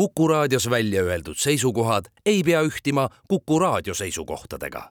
[0.00, 4.90] Kuku raadios välja öeldud seisukohad ei pea ühtima Kuku raadio seisukohtadega.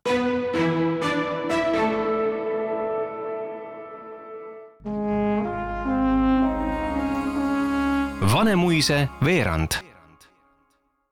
[8.34, 9.72] Vanemuise veerand.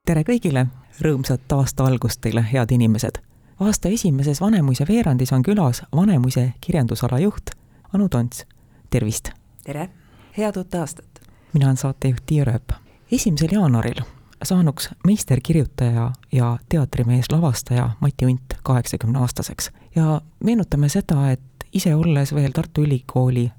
[0.06, 0.66] tere kõigile,
[1.00, 3.18] rõõmsat aasta algust teile, head inimesed!
[3.60, 7.50] aasta esimeses Vanemuise veerandis on külas Vanemuise kirjandusala juht
[7.92, 8.46] Anu Tonts,
[8.90, 9.30] tervist!
[9.64, 9.90] tere!
[10.38, 11.26] head uut aastat!
[11.52, 12.87] mina olen saatejuht Tiia Rööp.
[13.12, 14.00] Esimesel jaanuaril
[14.44, 21.40] saanuks meisterkirjutaja ja teatrimees lavastaja Mati Unt kaheksakümne aastaseks ja meenutame seda, et
[21.72, 23.50] ise olles veel Tartu Ülikooli,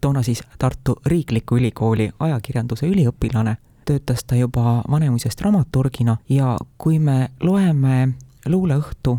[0.00, 7.30] toona siis Tartu Riikliku Ülikooli ajakirjanduse üliõpilane, töötas ta juba Vanemuisest dramaturgina ja kui me
[7.40, 8.08] loeme
[8.46, 9.18] luuleõhtu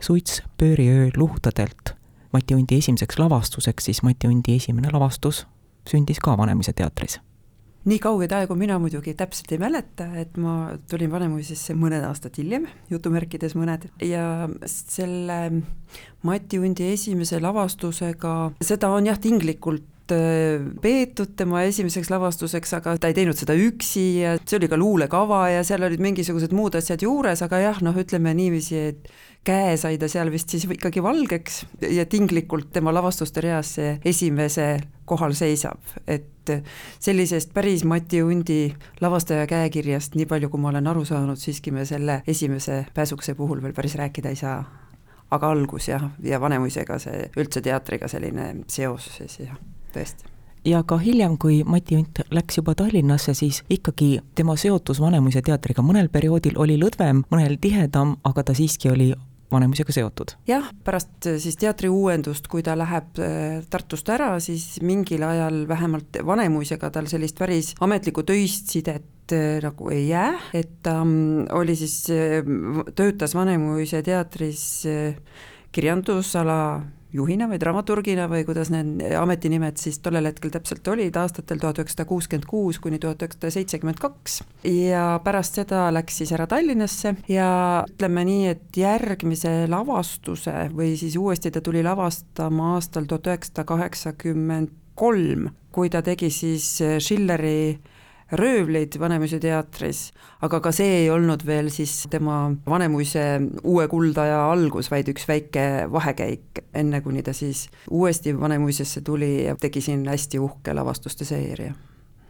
[0.00, 1.94] Suits pööriöö luhtadelt
[2.32, 5.46] Mati Undi esimeseks lavastuseks, siis Mati Undi esimene lavastus
[5.88, 7.20] sündis ka Vanemuise teatris
[7.88, 12.66] nii kaugeid aegu mina muidugi täpselt ei mäleta, et ma tulin Vanemuisesse mõned aastad hiljem,
[12.92, 15.38] jutumärkides mõned, ja selle
[16.26, 23.10] Mati Undi esimese lavastusega, seda on jah, tinglikult äh, peetud tema esimeseks lavastuseks, aga ta
[23.10, 27.02] ei teinud seda üksi ja see oli ka luulekava ja seal olid mingisugused muud asjad
[27.04, 29.10] juures, aga jah, noh, ütleme niiviisi, et
[29.48, 31.62] käe sai ta seal vist siis ikkagi valgeks
[31.94, 34.68] ja tinglikult tema lavastuste reas see esimese
[35.08, 36.52] kohal seisab, et
[37.00, 41.84] sellisest päris Mati Undi lavastaja käekirjast, nii palju kui ma olen aru saanud, siiski me
[41.88, 44.60] selle esimese pääsukese puhul veel päris rääkida ei saa.
[45.30, 49.58] aga algus jah, ja Vanemuisega see üldse teatriga selline seos siis jah,
[49.94, 55.42] tõesti ja ka hiljem, kui Mati Unt läks juba Tallinnasse, siis ikkagi tema seotus Vanemuise
[55.44, 59.12] teatriga mõnel perioodil oli lõdvem, mõnel tihedam, aga ta siiski oli
[59.52, 60.34] Vanemuisega seotud?
[60.48, 65.62] jah, pärast äh, siis teatri uuendust, kui ta läheb äh, Tartust ära, siis mingil ajal
[65.68, 71.46] vähemalt Vanemuisega tal sellist päris ametlikku töist sidet äh, nagu ei jää, et ta um,
[71.56, 72.02] oli siis,
[72.98, 74.84] töötas Vanemuise teatris
[75.72, 76.60] kirjandusala
[77.12, 82.08] juhina või dramaturgina või kuidas need ametinimed siis tollel hetkel täpselt olid, aastatel tuhat üheksasada
[82.08, 84.42] kuuskümmend kuus kuni tuhat üheksasada seitsekümmend kaks.
[84.68, 87.50] ja pärast seda läks siis ära Tallinnasse ja
[87.88, 94.74] ütleme nii, et järgmise lavastuse või siis uuesti ta tuli lavastama aastal tuhat üheksasada kaheksakümmend
[94.98, 96.66] kolm, kui ta tegi siis
[96.98, 97.78] Schilleri
[98.32, 100.12] röövleid Vanemuise teatris,
[100.42, 103.24] aga ka see ei olnud veel siis tema Vanemuise
[103.64, 109.56] uue kuldaja algus, vaid üks väike vahekäik, enne kuni ta siis uuesti Vanemuisesse tuli ja
[109.56, 111.74] tegi siin hästi uhke lavastuste seeria.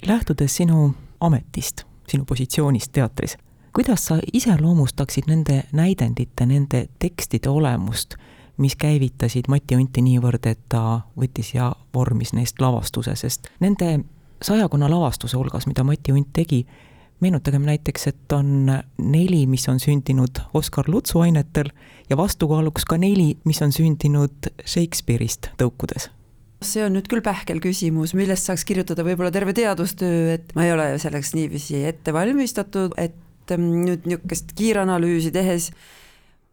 [0.07, 3.37] lähtudes sinu ametist, sinu positsioonist teatris,
[3.75, 8.15] kuidas sa iseloomustaksid nende näidendite, nende tekstide olemust,
[8.57, 14.01] mis käivitasid Mati Unti niivõrd, et ta võttis ja vormis neist lavastuse, sest nende
[14.43, 16.65] sajakonna lavastuse hulgas, mida Mati Unt tegi,
[17.21, 21.73] meenutagem näiteks, et on neli, mis on sündinud Oskar Lutsu ainetel
[22.11, 26.11] ja vastukaaluks ka neli, mis on sündinud Shakespeare'ist tõukudes.
[26.63, 30.73] See on nüüd küll pähkel küsimus, millest saaks kirjutada võib-olla terve teadustöö, et ma ei
[30.75, 35.71] ole selleks niiviisi ette valmistatud, et mm, nüüd niisugust kiiranalüüsi tehes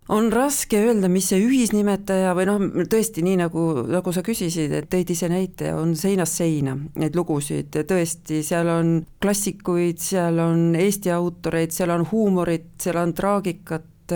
[0.10, 4.90] on raske öelda, mis see ühisnimetaja või noh, tõesti nii nagu, nagu sa küsisid, et
[4.92, 11.14] tõid ise näite, on seinast seina neid lugusid, tõesti, seal on klassikuid, seal on Eesti
[11.16, 14.14] autoreid, seal on huumorit, seal on traagikat,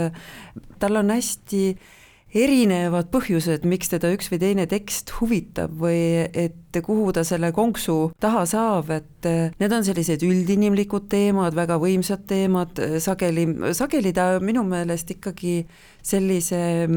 [0.79, 1.63] tal on hästi
[2.35, 8.11] erinevad põhjused, miks teda üks või teine tekst huvitab või et kuhu ta selle konksu
[8.21, 9.29] taha saab, et
[9.59, 15.63] need on sellised üldinimlikud teemad, väga võimsad teemad, sageli, sageli ta minu meelest ikkagi
[16.01, 16.87] sellise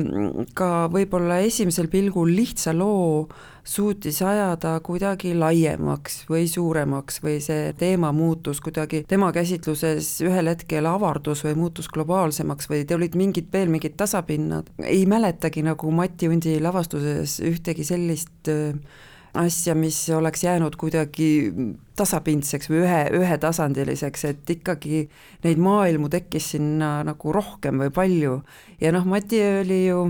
[0.55, 3.27] ka võib-olla esimesel pilgul lihtsa loo
[3.65, 10.87] suutis ajada kuidagi laiemaks või suuremaks või see teema muutus kuidagi tema käsitluses ühel hetkel
[10.91, 14.71] avardus või muutus globaalsemaks või te olid mingid veel mingid tasapinnad.
[14.83, 18.75] ei mäletagi nagu Mati Undi lavastuses ühtegi sellist äh,
[19.35, 21.53] asja, mis oleks jäänud kuidagi
[21.97, 25.07] tasapindseks või ühe, ühetasandiliseks, et ikkagi
[25.45, 28.41] neid maailmu tekkis sinna nagu rohkem või palju.
[28.81, 30.05] Ja noh, Mati oli ju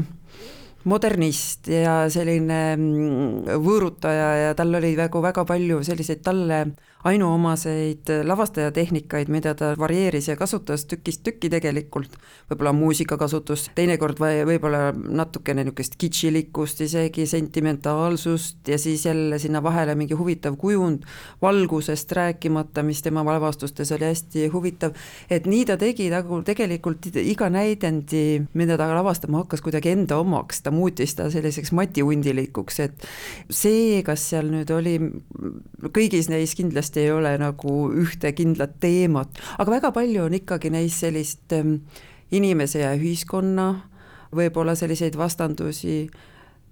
[0.84, 6.64] modernist ja selline mm, võõrutaja ja tal oli nagu väga palju selliseid talle
[7.04, 12.14] ainuomaseid lavastajatehnikaid, mida ta varieeris ja kasutas tükist tükki tegelikult,
[12.50, 19.96] võib-olla muusikakasutus, teinekord või võib-olla natukene niisugust kitšilikkust, isegi sentimentaalsust ja siis jälle sinna vahele
[19.98, 21.06] mingi huvitav kujund,
[21.42, 24.94] valgusest rääkimata, mis tema lavastustes oli hästi huvitav,
[25.30, 30.62] et nii ta tegi nagu tegelikult iga näidendi, mida ta lavastama hakkas, kuidagi enda omaks,
[30.62, 33.06] ta ta muutis ta selliseks matihundilikuks, et
[33.52, 34.96] see, kas seal nüüd oli,
[35.92, 40.96] kõigis neis kindlasti ei ole nagu ühte kindlat teemat, aga väga palju on ikkagi neis
[41.04, 41.82] sellist ähm,
[42.32, 43.68] inimese ja ühiskonna
[44.32, 46.06] võib-olla selliseid vastandusi,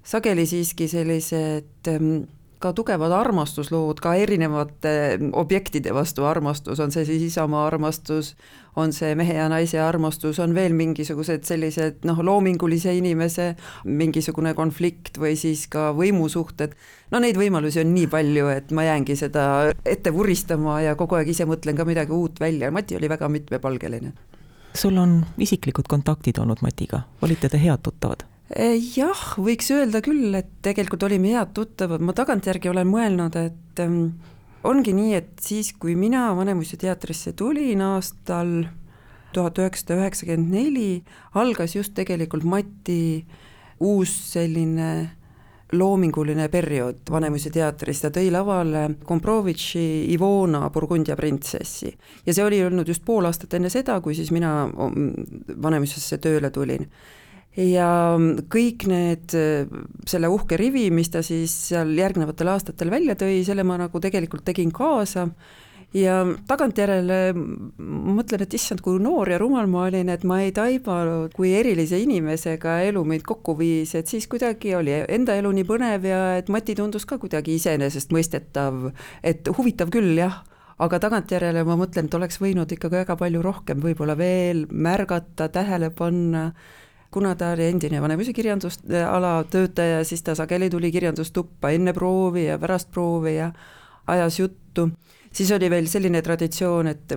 [0.02, 2.22] sageli siiski sellised ähm,
[2.60, 4.92] ka tugevad armastuslood ka erinevate
[5.32, 8.34] objektide vastu armastus, on see siis isamaa armastus,
[8.76, 13.54] on see mehe ja naise armastus, on veel mingisugused sellised noh, loomingulise inimese
[13.88, 16.76] mingisugune konflikt või siis ka võimusuhted,
[17.14, 19.46] no neid võimalusi on nii palju, et ma jäängi seda
[19.84, 24.12] ette vuristama ja kogu aeg ise mõtlen ka midagi uut välja, Mati oli väga mitmepalgeline.
[24.74, 28.29] sul on isiklikud kontaktid olnud Matiga, olite te head tuttavad?
[28.50, 33.82] Eh, jah, võiks öelda küll, et tegelikult olime head tuttavad, ma tagantjärgi olen mõelnud, et
[33.84, 34.08] ähm,
[34.66, 38.64] ongi nii, et siis, kui mina Vanemuise teatrisse tulin aastal
[39.30, 40.88] tuhat üheksasada üheksakümmend neli,
[41.38, 43.22] algas just tegelikult Mati
[43.86, 44.90] uus selline
[45.70, 51.94] loominguline periood Vanemuise teatris, ta tõi lavale Komprovitši Ivona Burgundia printsessi.
[52.26, 56.90] ja see oli olnud just pool aastat enne seda, kui siis mina Vanemuisesse tööle tulin
[57.56, 57.88] ja
[58.52, 59.34] kõik need,
[60.06, 64.46] selle uhke rivi, mis ta siis seal järgnevatel aastatel välja tõi, selle ma nagu tegelikult
[64.46, 65.28] tegin kaasa.
[65.90, 71.32] Ja tagantjärele mõtlen, et issand, kui noor ja rumal ma olin, et ma ei taibanud,
[71.34, 76.06] kui erilise inimesega elu meid kokku viis, et siis kuidagi oli enda elu nii põnev
[76.06, 78.92] ja et Mati tundus ka kuidagi iseenesestmõistetav,
[79.26, 80.44] et huvitav küll, jah
[80.80, 85.90] aga tagantjärele ma mõtlen, et oleks võinud ikkagi väga palju rohkem võib-olla veel märgata, tähele
[85.90, 86.52] panna
[87.10, 92.58] kuna ta oli endine Vanemuise kirjandusala töötaja, siis ta sageli tuli kirjandustuppa enne proovi ja
[92.58, 93.50] pärast proovi ja
[94.06, 94.88] ajas juttu,
[95.32, 97.14] siis oli veel selline traditsioon, et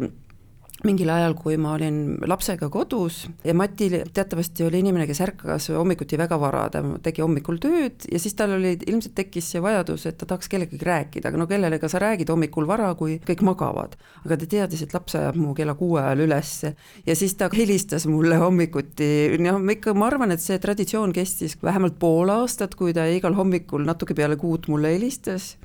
[0.84, 6.20] mingil ajal, kui ma olin lapsega kodus ja Mati teatavasti oli inimene, kes ärkas hommikuti
[6.20, 10.18] väga vara, ta tegi hommikul tööd ja siis tal oli, ilmselt tekkis see vajadus, et
[10.20, 13.96] ta tahaks kellegagi rääkida, aga no kellega sa räägid hommikul vara, kui kõik magavad.
[14.26, 16.76] aga ta teadis, et laps ajab mu kella kuue ajal ülesse
[17.06, 22.00] ja siis ta helistas mulle hommikuti, noh ikka ma arvan, et see traditsioon kestis vähemalt
[22.00, 25.56] pool aastat, kui ta igal hommikul natuke peale kuut mulle helistas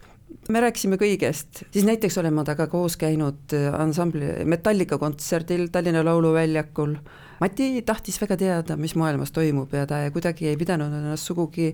[0.48, 6.04] me rääkisime kõigest, siis näiteks olen ma temaga koos käinud äh, ansambli Metallica kontserdil Tallinna
[6.04, 6.96] Lauluväljakul.
[7.40, 11.69] Mati tahtis väga teada, mis maailmas toimub ja ta kuidagi ei pidanud ennast sugugi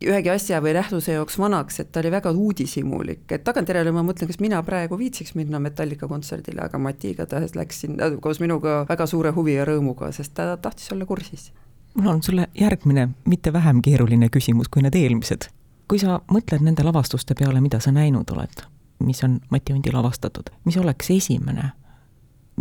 [0.00, 4.30] ühegi asja või nähtuse jaoks vanaks, et ta oli väga uudishimulik, et tagantjärele ma mõtlen,
[4.30, 9.06] kas mina praegu viitsiks minna Metallica kontserdile, aga Mati igatahes läks sinna koos minuga väga
[9.10, 11.50] suure huvi ja rõõmuga, sest ta tahtis olla kursis.
[11.94, 15.50] mul on sulle järgmine, mitte vähem keeruline küsimus kui need eelmised
[15.90, 18.62] kui sa mõtled nende lavastuste peale, mida sa näinud oled,
[19.02, 21.72] mis on Mati Hundi lavastatud, mis oleks esimene,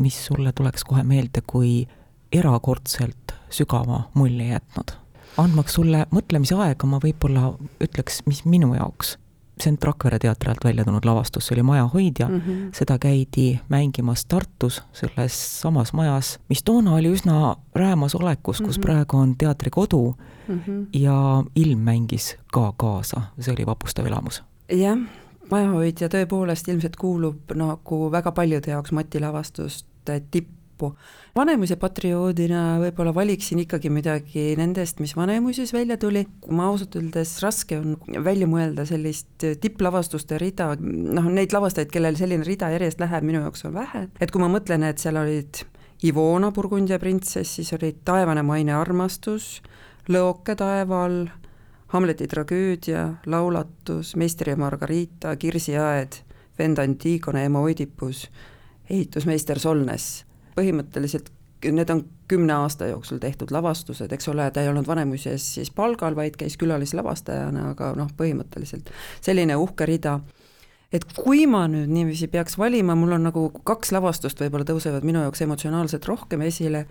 [0.01, 1.83] mis sulle tuleks kohe meelde kui
[2.33, 4.95] erakordselt sügava mulje jätnud?
[5.39, 7.53] andmaks sulle mõtlemise aega, ma võib-olla
[7.85, 9.13] ütleks, mis minu jaoks
[9.67, 12.69] on Rakvere teatri alt välja tulnud lavastus, see oli Majahoidja mm, -hmm.
[12.73, 18.81] seda käidi mängimas Tartus, selles samas majas, mis toona oli üsna räämas olekus, kus mm
[18.81, 18.85] -hmm.
[18.85, 20.15] praegu on teatrikodu
[20.47, 20.87] mm -hmm.
[20.93, 24.43] ja ilm mängis ka kaasa, see oli vapustav elamus.
[24.71, 24.97] jah,
[25.51, 30.95] Majahoidja tõepoolest ilmselt kuulub nagu väga paljude jaoks Mati lavastuste tipp, lõppu.
[31.35, 37.77] Vanemuise patrioodina võib-olla valiksin ikkagi midagi nendest, mis Vanemuises välja tuli, ma ausalt öeldes raske
[37.77, 43.43] on välja mõelda sellist tipplavastuste rida, noh, neid lavastajaid, kellel selline rida järjest läheb, minu
[43.43, 45.63] jaoks on vähe, et kui ma mõtlen, et seal olid
[46.03, 49.59] Ivona Burgundia printsess, siis olid Taevane maine armastus,
[50.09, 51.27] Lõoke taeva all,
[51.89, 56.21] Hamleti tragöödia, laulatus, Meister ja Margarita, Kirsi aed,
[56.57, 58.23] vend Antigone, ema Oidipus,
[58.89, 60.28] ehitusmeister Solnes
[60.59, 61.31] põhimõtteliselt
[61.67, 66.15] need on kümne aasta jooksul tehtud lavastused, eks ole, ta ei olnud Vanemuises siis palgal,
[66.15, 70.19] vaid käis külalislavastajana, aga noh, põhimõtteliselt selline uhke rida.
[70.91, 75.21] et kui ma nüüd niiviisi peaks valima, mul on nagu kaks lavastust võib-olla tõusevad minu
[75.21, 76.85] jaoks emotsionaalselt rohkem esile,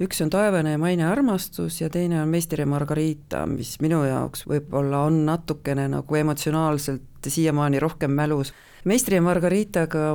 [0.00, 4.46] üks on Taevane ja maine armastus ja teine on Meister ja Margarita, mis minu jaoks
[4.46, 8.52] võib-olla on natukene nagu emotsionaalselt siiamaani rohkem mälus.
[8.84, 10.14] Meistri ja Margaritaga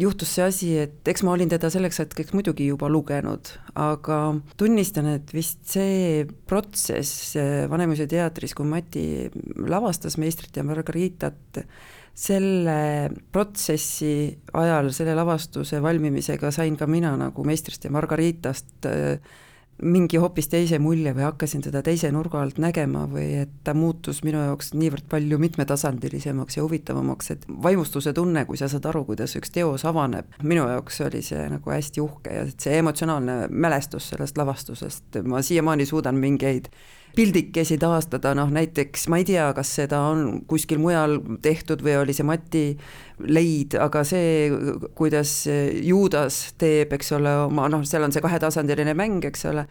[0.00, 4.20] juhtus see asi, et eks ma olin teda selleks hetkeks muidugi juba lugenud, aga
[4.58, 7.36] tunnistan, et vist see protsess
[7.70, 9.04] Vanemuise teatris, kui Mati
[9.70, 11.62] lavastas Meistrit ja Margaritat,
[12.14, 19.18] selle protsessi ajal, selle lavastuse valmimisega sain ka mina nagu Meistrist ja Margaritast äh,
[19.82, 24.22] mingi hoopis teise mulje või hakkasin teda teise nurga alt nägema või et ta muutus
[24.26, 29.34] minu jaoks niivõrd palju mitmetasandilisemaks ja huvitavamaks, et vaimustuse tunne, kui sa saad aru, kuidas
[29.38, 34.38] üks teos avaneb, minu jaoks oli see nagu hästi uhke ja see emotsionaalne mälestus sellest
[34.38, 36.70] lavastusest, ma siiamaani suudan mingeid
[37.14, 42.16] pildikesi taastada, noh näiteks ma ei tea, kas seda on kuskil mujal tehtud või oli
[42.16, 42.64] see Mati
[43.24, 44.50] leid, aga see,
[44.98, 45.44] kuidas
[45.86, 49.66] Juudas teeb, eks ole, oma noh, seal on see kahetasandiline mäng, eks ole,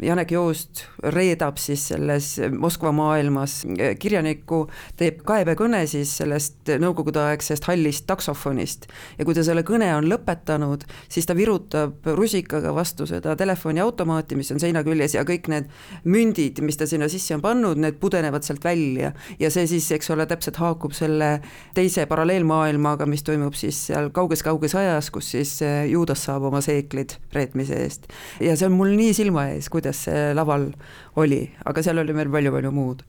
[0.00, 3.60] Janek Joost reedab siis selles Moskva maailmas
[4.00, 4.64] kirjanikku,
[4.96, 8.86] teeb kaebekõne siis sellest nõukogudeaegsest hallist taksofonist
[9.18, 14.52] ja kui ta selle kõne on lõpetanud, siis ta virutab rusikaga vastu seda telefoniautomaati, mis
[14.54, 15.68] on seina küljes ja kõik need
[16.08, 20.10] mündid, mis ta sinna sisse on pannud, need pudenevad sealt välja ja see siis, eks
[20.14, 21.34] ole, täpselt haakub selle
[21.76, 25.58] teise paralleelmaailmaga, mis toimub siis seal kauges-kauges ajas, kus siis
[25.90, 28.08] Juudas saab oma seeklid reetmise eest.
[28.40, 30.70] ja see on mul nii silma ees, kuidas see laval
[31.18, 33.02] oli, aga seal oli veel palju-palju muud.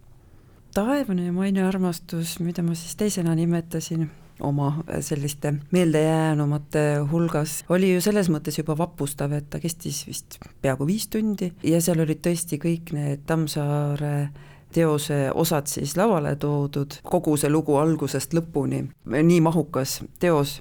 [0.74, 4.10] taevane ja maine armastus, mida ma siis teisena nimetasin
[4.42, 4.72] oma
[5.06, 11.06] selliste meeldejäänumate hulgas, oli ju selles mõttes juba vapustav, et ta kestis vist peaaegu viis
[11.08, 14.32] tundi ja seal olid tõesti kõik need Tammsaare
[14.74, 20.60] teose osad siis lavale toodud, kogu see lugu algusest lõpuni, nii mahukas teos.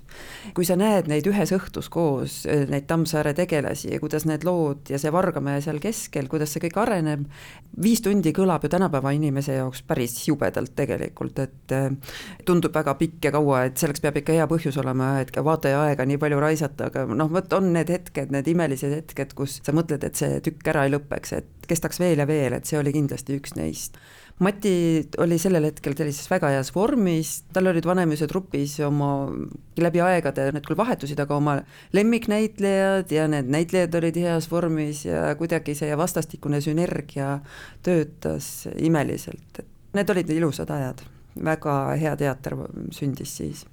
[0.55, 4.99] kui sa näed neid ühes õhtus koos, neid Tammsaare tegelasi ja kuidas need lood ja
[5.01, 7.25] see Vargamäe seal keskel, kuidas see kõik areneb,
[7.83, 11.89] viis tundi kõlab ju tänapäeva inimese jaoks päris jubedalt tegelikult, et eh,
[12.47, 15.81] tundub väga pikk ja kaua, et selleks peab ikka hea põhjus olema, et ka vaataja
[15.87, 19.75] aega nii palju raisata, aga noh, vot on need hetked, need imelised hetked, kus sa
[19.77, 22.93] mõtled, et see tükk ära ei lõpeks, et kestaks veel ja veel, et see oli
[22.95, 23.99] kindlasti üks neist.
[24.43, 24.75] Mati
[25.23, 29.29] oli sellel hetkel sellises väga heas vormis, tal olid Vanemuise trupis oma
[29.79, 31.59] läbi aegade, need küll vahetusid, aga oma
[31.95, 37.37] lemmiknäitlejad ja need näitlejad olid heas vormis ja kuidagi see vastastikune sünergia
[37.87, 41.05] töötas imeliselt, et need olid ilusad ajad,
[41.45, 42.57] väga hea teater
[42.91, 43.67] sündis siis.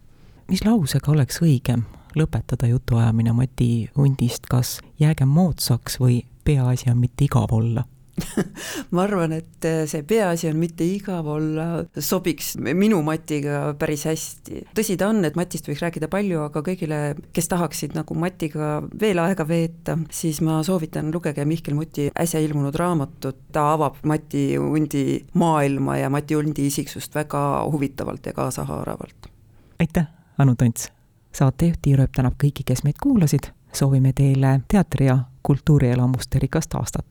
[0.52, 7.30] mis lausega oleks õigem lõpetada jutuajamine Mati hundist, kas jäägem moodsaks või peaasi on mitte
[7.30, 7.86] igav olla
[8.96, 11.68] ma arvan, et see peaasi on mitte igav olla,
[12.04, 14.64] sobiks minu Matiga päris hästi.
[14.76, 17.00] tõsi ta on, et Matist võiks rääkida palju, aga kõigile,
[17.36, 22.76] kes tahaksid nagu Matiga veel aega veeta, siis ma soovitan, lugege Mihkel Muti äsja ilmunud
[22.80, 25.06] raamatut, ta avab Mati hundi
[25.40, 29.32] maailma ja Mati hundi isiksust väga huvitavalt ja kaasahaaravalt.
[29.80, 30.90] aitäh, Anu Tonts!
[31.36, 37.06] saatejuht Tiir Ööp tänab kõiki, kes meid kuulasid, soovime teile teatri- ja kultuurielamuste rikast aastat.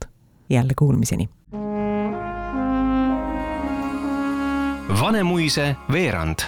[0.50, 1.28] jälle kuulmiseni!
[5.00, 6.38] Vanemuise veerand